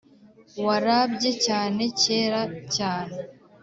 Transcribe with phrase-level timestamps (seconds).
[0.65, 2.41] warabye cyane kera
[2.75, 3.15] cyane